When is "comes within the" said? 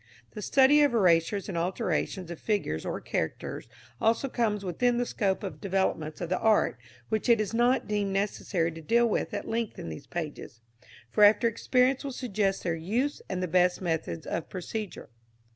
4.29-5.05